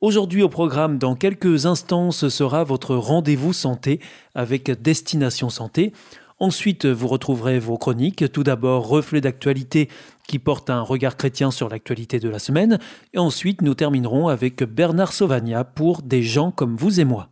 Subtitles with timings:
[0.00, 3.98] Aujourd'hui au programme, dans quelques instants, ce sera votre rendez-vous santé
[4.36, 5.92] avec Destination Santé.
[6.38, 8.30] Ensuite, vous retrouverez vos chroniques.
[8.30, 9.88] Tout d'abord, reflet d'actualité
[10.28, 12.78] qui porte un regard chrétien sur l'actualité de la semaine.
[13.12, 17.28] Et ensuite, nous terminerons avec Bernard Sauvagna pour Des gens comme vous et moi.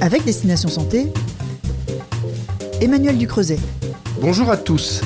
[0.00, 1.12] Avec Destination Santé,
[2.80, 3.60] Emmanuel Ducreuset.
[4.20, 5.00] Bonjour à tous.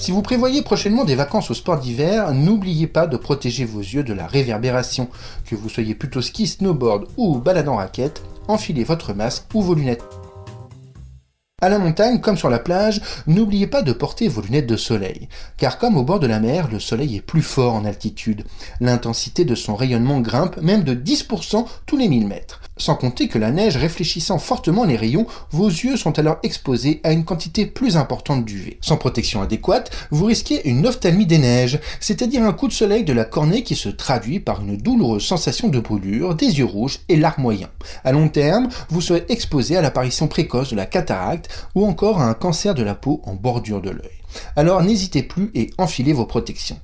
[0.00, 4.02] Si vous prévoyez prochainement des vacances au sport d'hiver, n'oubliez pas de protéger vos yeux
[4.02, 5.10] de la réverbération.
[5.44, 9.74] Que vous soyez plutôt ski, snowboard ou balade en raquette, enfilez votre masque ou vos
[9.74, 10.02] lunettes.
[11.60, 15.28] À la montagne, comme sur la plage, n'oubliez pas de porter vos lunettes de soleil,
[15.58, 18.44] car comme au bord de la mer, le soleil est plus fort en altitude.
[18.80, 22.59] L'intensité de son rayonnement grimpe même de 10% tous les 1000 mètres.
[22.80, 27.12] Sans compter que la neige réfléchissant fortement les rayons, vos yeux sont alors exposés à
[27.12, 28.78] une quantité plus importante d'UV.
[28.80, 33.12] Sans protection adéquate, vous risquez une ophtalmie des neiges, c'est-à-dire un coup de soleil de
[33.12, 37.20] la cornée qui se traduit par une douloureuse sensation de brûlure, des yeux rouges et
[37.36, 37.68] moyen.
[38.02, 42.24] À long terme, vous serez exposé à l'apparition précoce de la cataracte ou encore à
[42.24, 44.10] un cancer de la peau en bordure de l'œil.
[44.56, 46.80] Alors n'hésitez plus et enfilez vos protections.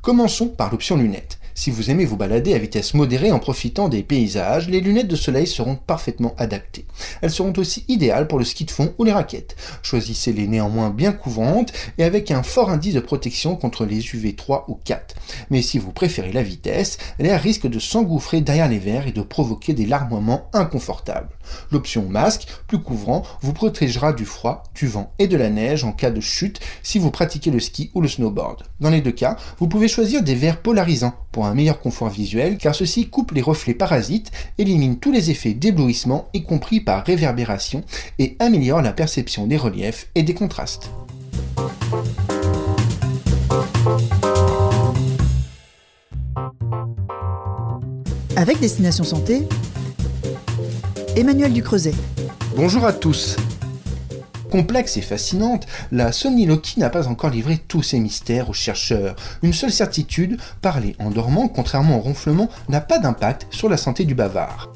[0.00, 1.39] Commençons par l'option lunettes.
[1.60, 5.14] Si vous aimez vous balader à vitesse modérée en profitant des paysages, les lunettes de
[5.14, 6.86] soleil seront parfaitement adaptées.
[7.20, 9.56] Elles seront aussi idéales pour le ski de fond ou les raquettes.
[9.82, 14.64] Choisissez-les néanmoins bien couvrantes et avec un fort indice de protection contre les UV 3
[14.68, 15.16] ou 4.
[15.50, 19.20] Mais si vous préférez la vitesse, l'air risque de s'engouffrer derrière les verres et de
[19.20, 21.28] provoquer des larmoiements inconfortables.
[21.70, 25.92] L'option masque, plus couvrant, vous protégera du froid, du vent et de la neige en
[25.92, 28.62] cas de chute si vous pratiquez le ski ou le snowboard.
[28.80, 32.58] Dans les deux cas, vous pouvez choisir des verres polarisants pour un meilleur confort visuel
[32.58, 37.82] car ceci coupe les reflets parasites, élimine tous les effets d'éblouissement y compris par réverbération
[38.18, 40.90] et améliore la perception des reliefs et des contrastes.
[48.36, 49.42] Avec Destination Santé,
[51.16, 51.94] Emmanuel Ducreuset.
[52.56, 53.36] Bonjour à tous.
[54.50, 59.14] Complexe et fascinante, la somniloquie n'a pas encore livré tous ses mystères aux chercheurs.
[59.44, 64.04] Une seule certitude, parler en dormant, contrairement au ronflement, n'a pas d'impact sur la santé
[64.04, 64.72] du bavard.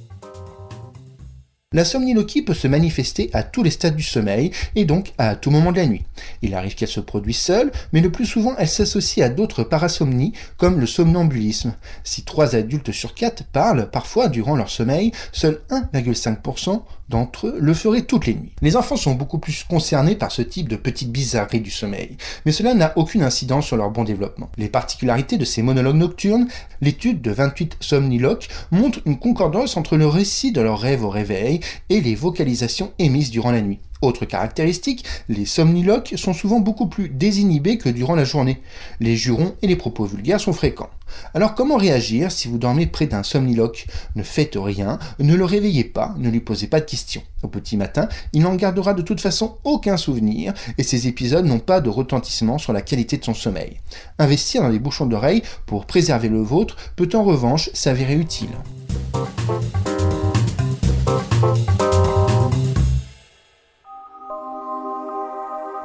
[1.75, 5.51] La somniloquie peut se manifester à tous les stades du sommeil et donc à tout
[5.51, 6.05] moment de la nuit.
[6.41, 10.35] Il arrive qu'elle se produise seule, mais le plus souvent elle s'associe à d'autres parasomnies
[10.57, 11.75] comme le somnambulisme.
[12.05, 16.83] Si 3 adultes sur 4 parlent parfois durant leur sommeil, seul 1,5%
[17.59, 18.53] le feraient toutes les nuits.
[18.63, 22.53] Les enfants sont beaucoup plus concernés par ce type de petites bizarreries du sommeil, mais
[22.53, 24.51] cela n'a aucune incidence sur leur bon développement.
[24.57, 26.49] Les particularités de ces monologues nocturnes,
[26.81, 31.61] l'étude de 28 somniloques montre une concordance entre le récit de leurs rêves au réveil
[31.89, 33.79] et les vocalisations émises durant la nuit.
[34.03, 38.61] Autre caractéristique, les somniloques sont souvent beaucoup plus désinhibés que durant la journée.
[39.01, 40.91] Les jurons et les propos vulgaires sont fréquents.
[41.35, 43.87] Alors comment réagir si vous dormez près d'un somniloque?
[44.15, 47.23] Ne faites rien, ne le réveillez pas, ne lui posez pas de questions.
[47.43, 51.59] Au petit matin, il n'en gardera de toute façon aucun souvenir et ces épisodes n'ont
[51.59, 53.81] pas de retentissement sur la qualité de son sommeil.
[54.19, 58.51] Investir dans les bouchons d'oreilles pour préserver le vôtre peut en revanche s'avérer utile.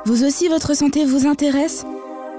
[0.06, 1.86] Vous aussi, votre santé vous intéresse?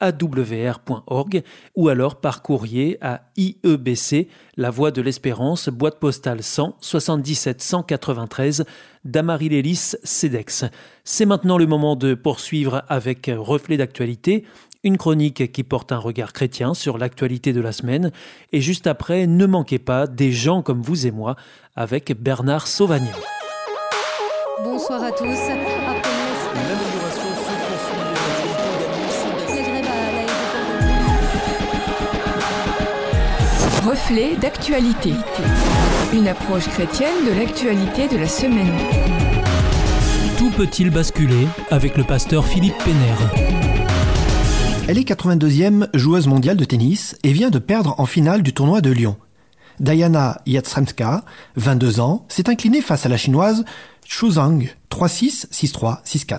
[0.00, 1.42] awr.org
[1.76, 8.64] ou alors par courrier à IEBC, La Voie de l'Espérance, boîte postale 100 77 193
[9.04, 10.64] d'Amarie-Lélis CEDEX.
[11.04, 14.44] C'est maintenant le moment de poursuivre avec Reflet d'actualité,
[14.82, 18.12] une chronique qui porte un regard chrétien sur l'actualité de la semaine.
[18.52, 21.36] Et juste après, ne manquez pas des gens comme vous et moi
[21.76, 23.12] avec Bernard Sauvagnin.
[24.62, 25.38] Bonsoir à tous.
[25.86, 26.20] Après
[33.84, 35.14] Reflet d'actualité.
[36.12, 38.76] Une approche chrétienne de l'actualité de la semaine.
[40.36, 43.32] Tout peut-il basculer avec le pasteur Philippe Pénère
[44.86, 48.82] Elle est 82e joueuse mondiale de tennis et vient de perdre en finale du tournoi
[48.82, 49.16] de Lyon.
[49.78, 51.24] Diana Yatsremska,
[51.56, 53.64] 22 ans, s'est inclinée face à la chinoise
[54.06, 56.38] Xu Zhang, 3-6, 6-3, 6-4.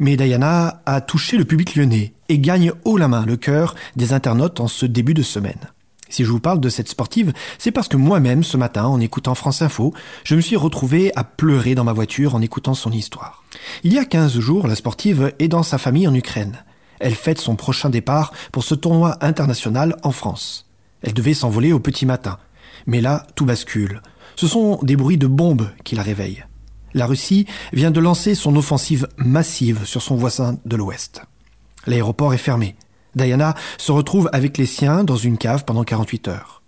[0.00, 4.14] Mais Diana a touché le public lyonnais et gagne haut la main le cœur des
[4.14, 5.68] internautes en ce début de semaine.
[6.12, 9.34] Si je vous parle de cette sportive, c'est parce que moi-même, ce matin, en écoutant
[9.34, 9.94] France Info,
[10.24, 13.42] je me suis retrouvé à pleurer dans ma voiture en écoutant son histoire.
[13.82, 16.64] Il y a 15 jours, la sportive est dans sa famille en Ukraine.
[17.00, 20.68] Elle fête son prochain départ pour ce tournoi international en France.
[21.00, 22.36] Elle devait s'envoler au petit matin.
[22.84, 24.02] Mais là, tout bascule.
[24.36, 26.44] Ce sont des bruits de bombes qui la réveillent.
[26.92, 31.22] La Russie vient de lancer son offensive massive sur son voisin de l'Ouest.
[31.86, 32.76] L'aéroport est fermé.
[33.14, 36.62] Diana se retrouve avec les siens dans une cave pendant 48 heures.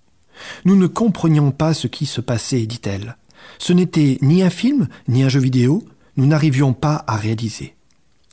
[0.64, 3.16] Nous ne comprenions pas ce qui se passait, dit-elle.
[3.58, 5.82] Ce n'était ni un film, ni un jeu vidéo,
[6.16, 7.74] nous n'arrivions pas à réaliser.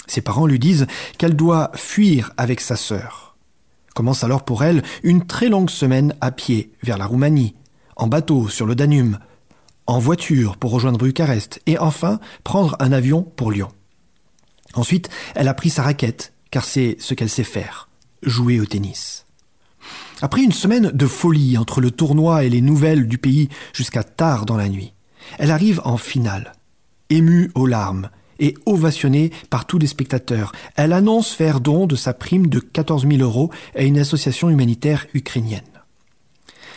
[0.07, 0.87] Ses parents lui disent
[1.17, 3.35] qu'elle doit fuir avec sa sœur.
[3.93, 7.55] Commence alors pour elle une très longue semaine à pied vers la Roumanie,
[7.95, 9.17] en bateau sur le Danube,
[9.85, 13.69] en voiture pour rejoindre Bucarest et enfin prendre un avion pour Lyon.
[14.73, 17.89] Ensuite, elle a pris sa raquette, car c'est ce qu'elle sait faire
[18.23, 19.25] jouer au tennis.
[20.21, 24.45] Après une semaine de folie entre le tournoi et les nouvelles du pays jusqu'à tard
[24.45, 24.93] dans la nuit,
[25.39, 26.53] elle arrive en finale.
[27.09, 28.09] Émue aux larmes
[28.39, 33.07] et ovationnée par tous les spectateurs, elle annonce faire don de sa prime de 14
[33.07, 35.61] 000 euros à une association humanitaire ukrainienne.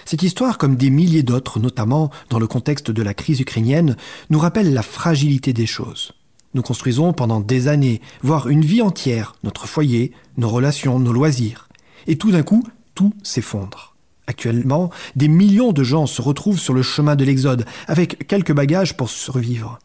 [0.05, 3.97] Cette histoire, comme des milliers d'autres, notamment dans le contexte de la crise ukrainienne,
[4.29, 6.13] nous rappelle la fragilité des choses.
[6.55, 11.69] Nous construisons pendant des années, voire une vie entière, notre foyer, nos relations, nos loisirs.
[12.07, 12.65] Et tout d'un coup,
[12.95, 13.97] tout s'effondre.
[14.27, 18.97] Actuellement, des millions de gens se retrouvent sur le chemin de l'exode, avec quelques bagages
[18.97, 19.79] pour survivre.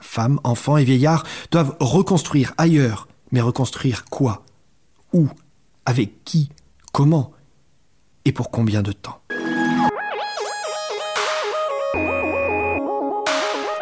[0.00, 4.44] Femmes, enfants et vieillards doivent reconstruire ailleurs, mais reconstruire quoi?
[5.12, 5.28] Où?
[5.84, 6.48] Avec qui?
[6.92, 7.32] Comment?
[8.24, 9.20] Et pour combien de temps?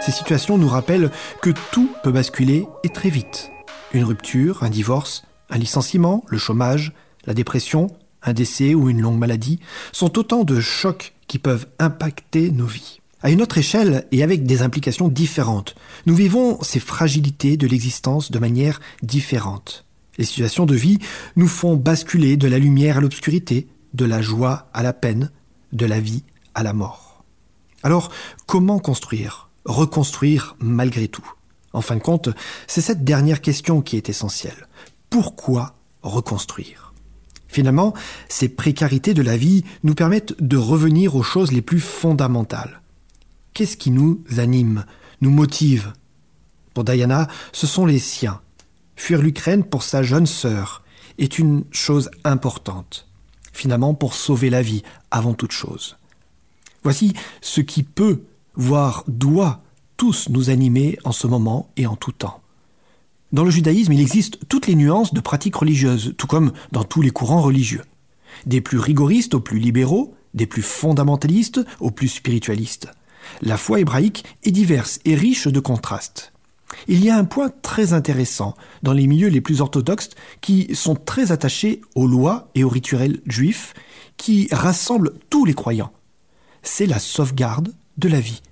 [0.05, 1.11] Ces situations nous rappellent
[1.41, 3.51] que tout peut basculer et très vite.
[3.95, 6.93] Une rupture, un divorce, un licenciement, le chômage,
[7.25, 7.87] la dépression,
[8.23, 9.61] un décès ou une longue maladie
[9.93, 13.01] sont autant de chocs qui peuvent impacter nos vies.
[13.23, 15.75] À une autre échelle et avec des implications différentes,
[16.05, 19.87] nous vivons ces fragilités de l'existence de manière différente.
[20.19, 20.99] Les situations de vie
[21.37, 25.31] nous font basculer de la lumière à l'obscurité, de la joie à la peine,
[25.73, 26.25] de la vie
[26.55, 27.25] à la mort.
[27.83, 28.11] Alors,
[28.47, 31.29] comment construire reconstruire malgré tout
[31.73, 32.29] En fin de compte,
[32.67, 34.69] c'est cette dernière question qui est essentielle.
[35.11, 36.93] Pourquoi reconstruire?
[37.49, 37.95] Finalement,
[38.29, 42.83] ces précarités de la vie nous permettent de revenir aux choses les plus fondamentales.
[43.53, 44.85] Qu'est-ce qui nous anime,
[45.21, 45.93] nous motive?
[46.75, 48.41] Pour Diana, ce sont les siens.
[48.97, 50.83] Fuir l'Ukraine pour sa jeune sœur
[51.19, 53.07] est une chose importante.
[53.53, 55.97] Finalement, pour sauver la vie, avant toute chose.
[56.83, 58.25] Voici ce qui peut
[58.57, 59.63] voire doit
[59.97, 62.41] tous nous animer en ce moment et en tout temps.
[63.33, 67.03] Dans le judaïsme, il existe toutes les nuances de pratiques religieuses, tout comme dans tous
[67.03, 67.83] les courants religieux.
[68.47, 72.89] Des plus rigoristes aux plus libéraux, des plus fondamentalistes aux plus spiritualistes.
[73.43, 76.33] La foi hébraïque est diverse et riche de contrastes.
[76.89, 80.97] Il y a un point très intéressant dans les milieux les plus orthodoxes qui sont
[80.97, 83.75] très attachés aux lois et aux rituels juifs
[84.17, 85.93] qui rassemblent tous les croyants.
[86.63, 88.43] C'est la sauvegarde de la vie.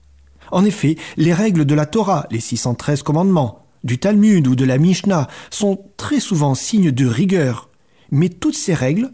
[0.50, 4.78] En effet, les règles de la Torah, les 613 commandements, du Talmud ou de la
[4.78, 7.68] Mishnah sont très souvent signes de rigueur,
[8.10, 9.10] mais toutes ces règles,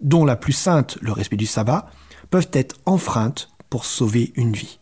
[0.00, 1.90] dont la plus sainte, le respect du sabbat,
[2.30, 4.78] peuvent être enfreintes pour sauver une vie.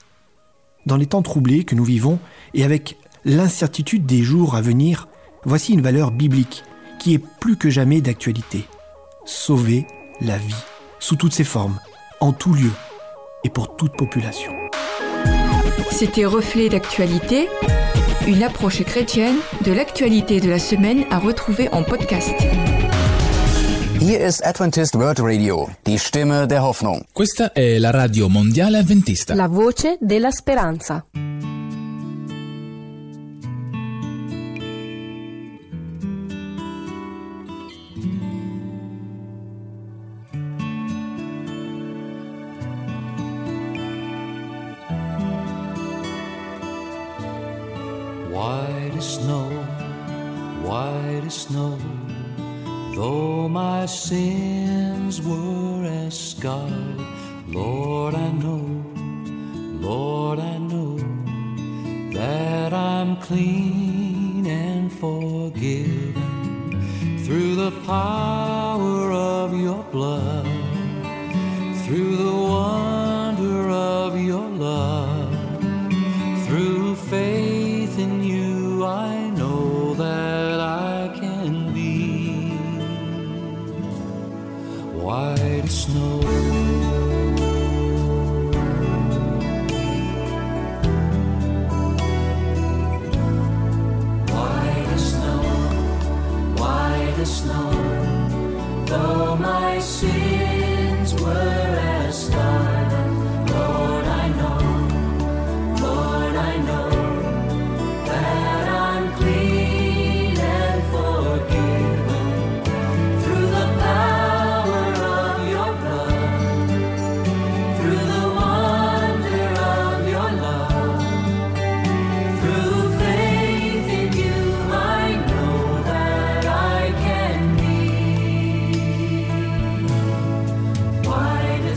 [0.87, 2.19] Dans les temps troublés que nous vivons
[2.55, 5.09] et avec l'incertitude des jours à venir,
[5.45, 6.65] voici une valeur biblique
[6.99, 8.65] qui est plus que jamais d'actualité.
[9.25, 9.87] Sauver
[10.21, 10.55] la vie,
[10.99, 11.79] sous toutes ses formes,
[12.21, 12.73] en tout lieu
[13.45, 14.53] et pour toute population.
[15.91, 17.49] C'était Reflet d'actualité,
[18.27, 22.35] une approche chrétienne de l'actualité de la semaine à retrouver en podcast.
[24.01, 27.05] Hier ist Adventist World Radio, die Stimme der Hoffnung.
[27.55, 29.35] La radio mondiale adventista.
[29.35, 31.05] La voce della speranza.
[76.51, 82.57] Through faith in you, I know that I can be
[84.99, 86.20] white as snow.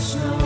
[0.03, 0.42] snow.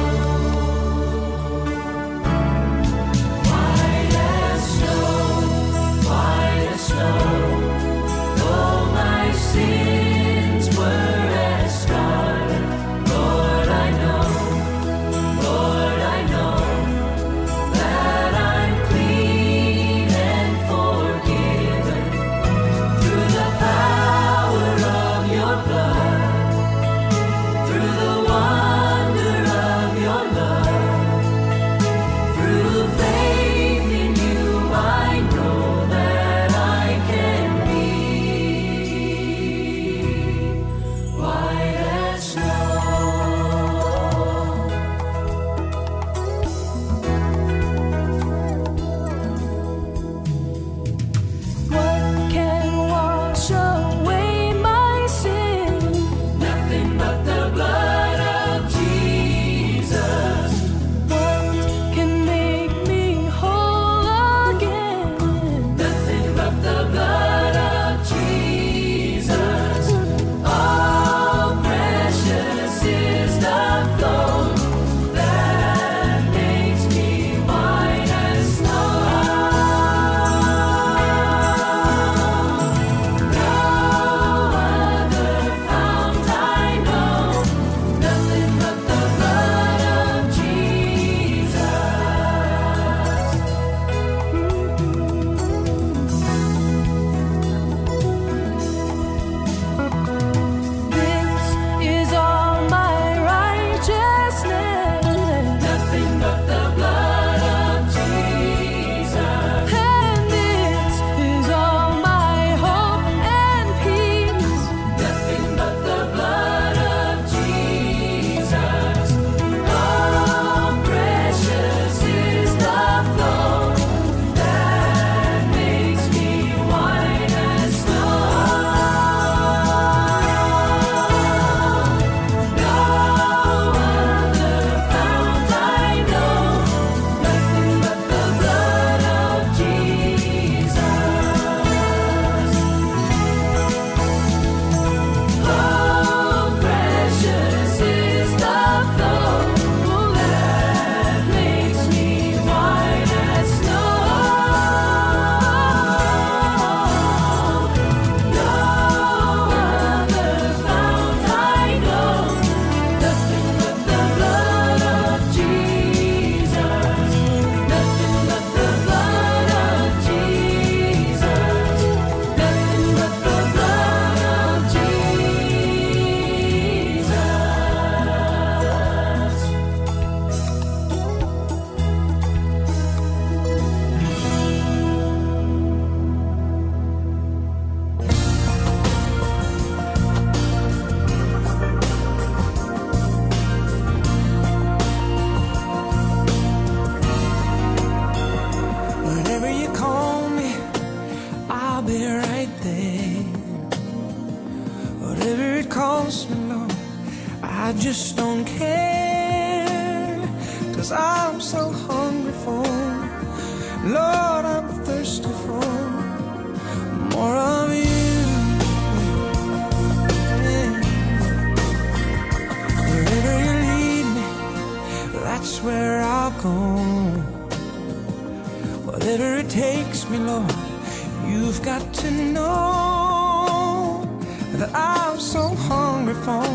[231.27, 234.06] You've got to know
[234.53, 236.46] that I'm so hungry for,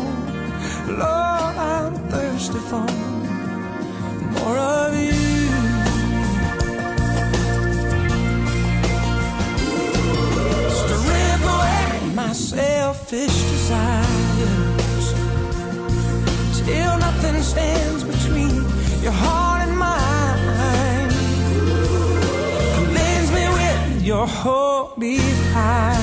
[0.87, 2.87] Lord, I'm thirsty for
[4.35, 5.11] more of you.
[10.79, 15.07] Strip away my selfish desires
[16.65, 18.55] till nothing stands between
[19.03, 19.52] your heart.
[25.53, 26.02] high.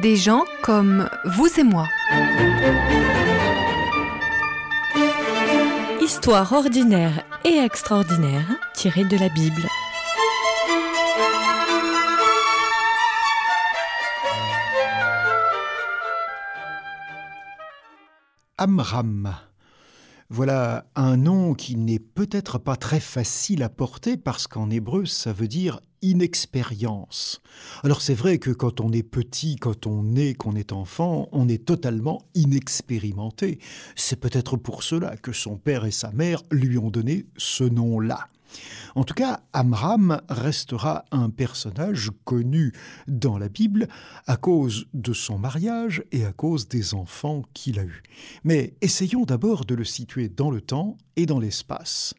[0.00, 1.88] Des gens comme vous et moi.
[6.02, 9.62] Histoire ordinaire et extraordinaire tirée de la Bible.
[18.58, 19.34] Amram.
[20.28, 25.32] Voilà un nom qui n'est peut-être pas très facile à porter parce qu'en hébreu ça
[25.32, 27.40] veut dire inexpérience.
[27.82, 31.48] Alors c'est vrai que quand on est petit, quand on est, qu'on est enfant, on
[31.48, 33.58] est totalement inexpérimenté.
[33.96, 38.28] C'est peut-être pour cela que son père et sa mère lui ont donné ce nom-là.
[38.94, 42.72] En tout cas, Amram restera un personnage connu
[43.06, 43.88] dans la Bible
[44.26, 48.02] à cause de son mariage et à cause des enfants qu'il a eus.
[48.44, 52.14] Mais essayons d'abord de le situer dans le temps et dans l'espace.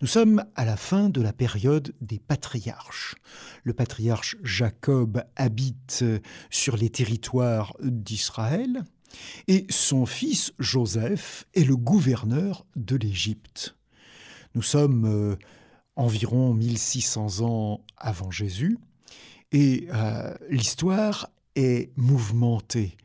[0.00, 3.14] Nous sommes à la fin de la période des patriarches.
[3.62, 6.04] Le patriarche Jacob habite
[6.50, 8.84] sur les territoires d'Israël
[9.46, 13.76] et son fils Joseph est le gouverneur de l'Égypte.
[14.54, 15.36] Nous sommes euh,
[15.98, 18.78] environ 1600 ans avant Jésus,
[19.52, 22.96] et euh, l'histoire est mouvementée.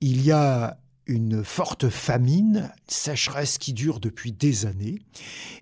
[0.00, 4.98] Il y a une forte famine, sécheresse qui dure depuis des années,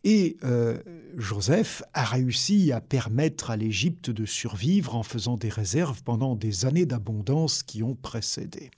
[0.03, 0.79] et euh,
[1.17, 6.65] Joseph a réussi à permettre à l'Égypte de survivre en faisant des réserves pendant des
[6.65, 8.71] années d'abondance qui ont précédé.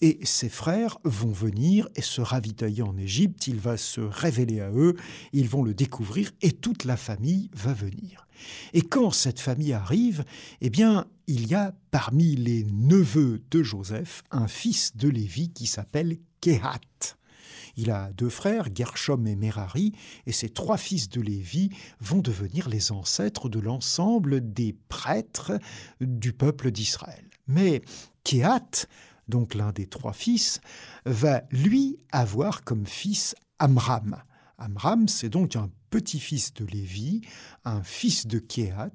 [0.00, 4.70] Et ses frères vont venir et se ravitailler en Égypte, il va se révéler à
[4.70, 4.94] eux,
[5.32, 8.26] ils vont le découvrir et toute la famille va venir.
[8.72, 10.24] Et quand cette famille arrive,
[10.60, 15.66] eh bien, il y a parmi les neveux de Joseph un fils de Lévi qui
[15.66, 16.80] s'appelle Kehat.
[17.76, 19.92] Il a deux frères, Gershom et Merari,
[20.26, 25.58] et ces trois fils de Lévi vont devenir les ancêtres de l'ensemble des prêtres
[26.00, 27.24] du peuple d'Israël.
[27.48, 27.82] Mais
[28.22, 28.86] Kehat
[29.28, 30.60] donc l'un des trois fils,
[31.06, 34.16] va lui avoir comme fils Amram.
[34.58, 37.20] Amram, c'est donc un petit-fils de Lévi,
[37.64, 38.90] un fils de Kéhat,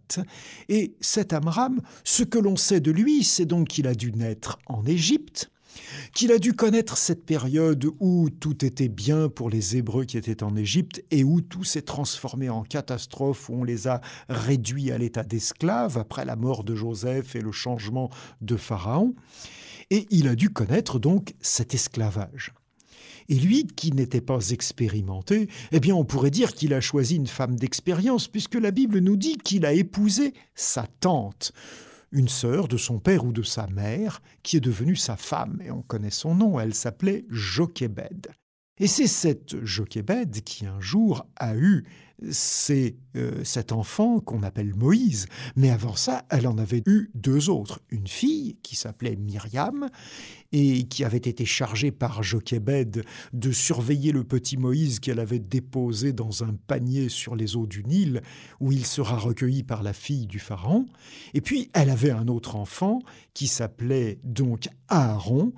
[0.68, 4.60] et cet Amram, ce que l'on sait de lui, c'est donc qu'il a dû naître
[4.65, 5.52] en Égypte,
[6.13, 10.44] qu'il a dû connaître cette période où tout était bien pour les Hébreux qui étaient
[10.44, 14.98] en Égypte et où tout s'est transformé en catastrophe, où on les a réduits à
[14.98, 18.10] l'état d'esclaves après la mort de Joseph et le changement
[18.42, 19.13] de Pharaon.
[19.91, 22.54] Et il a dû connaître donc cet esclavage.
[23.30, 27.28] Et lui, qui n'était pas expérimenté, eh bien on pourrait dire qu'il a choisi une
[27.28, 31.54] femme d'expérience, puisque la Bible nous dit qu'il a épousé sa tante,
[32.12, 35.69] une sœur de son père ou de sa mère, qui est devenue sa femme, et
[35.69, 38.28] on connaît son nom, elle s'appelait Jochebed.
[38.80, 41.86] Et c'est cette Jochebed qui un jour a eu
[42.32, 45.27] c'est euh, cet enfant qu'on appelle Moïse.
[45.55, 47.79] Mais avant ça, elle en avait eu deux autres.
[47.89, 49.89] Une fille qui s'appelait Myriam
[50.51, 53.03] et qui avait été chargée par Jochebed
[53.34, 57.84] de surveiller le petit Moïse qu'elle avait déposé dans un panier sur les eaux du
[57.84, 58.21] Nil,
[58.60, 60.88] où il sera recueilli par la fille du Pharaon.
[61.34, 62.99] Et puis, elle avait un autre enfant
[63.34, 65.53] qui s'appelait donc Aaron,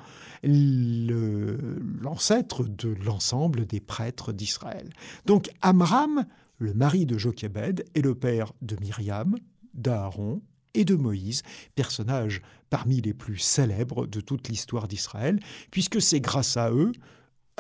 [2.02, 4.90] l'ancêtre de l'ensemble des prêtres d'Israël.
[5.26, 6.26] Donc, Amram,
[6.62, 9.36] le mari de Jochebed est le père de Myriam,
[9.74, 10.44] d'Aaron
[10.76, 11.42] et de Moïse,
[11.74, 15.40] personnages parmi les plus célèbres de toute l'histoire d'Israël,
[15.72, 16.92] puisque c'est grâce à eux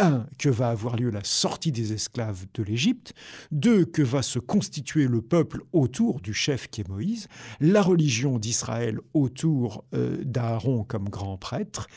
[0.01, 3.13] un, que va avoir lieu la sortie des esclaves de l'Égypte,
[3.51, 7.27] deux, que va se constituer le peuple autour du chef qui est Moïse,
[7.59, 11.87] la religion d'Israël autour euh, d'Aaron comme grand prêtre,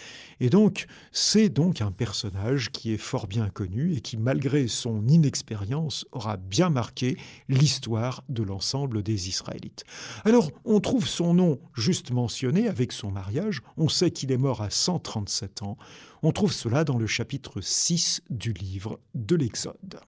[0.41, 5.07] et donc c'est donc un personnage qui est fort bien connu et qui, malgré son
[5.07, 7.17] inexpérience, aura bien marqué
[7.49, 9.85] l'histoire de l'ensemble des Israélites.
[10.25, 14.61] Alors, on trouve son nom juste mentionné avec son mariage, on sait qu'il est mort
[14.63, 15.79] à 137 ans,
[16.25, 20.01] on trouve cela dans le chapitre 6 du livre de l'Exode.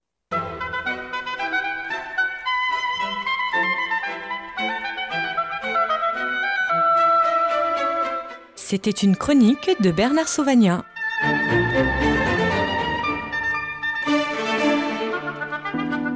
[8.55, 10.85] C'était une chronique de Bernard Sauvagnat.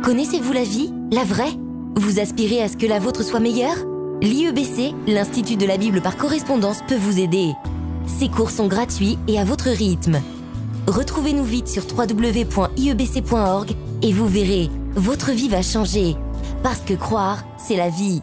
[0.02, 1.52] Connaissez-vous la vie, la vraie?
[1.96, 3.76] Vous aspirez à ce que la vôtre soit meilleure?
[4.22, 7.52] L'IEBC, l'Institut de la Bible par correspondance, peut vous aider.
[8.18, 10.20] Ces cours sont gratuits et à votre rythme.
[10.86, 13.70] Retrouvez-nous vite sur www.iebc.org
[14.02, 16.16] et vous verrez, votre vie va changer.
[16.62, 18.22] Parce que croire, c'est la vie.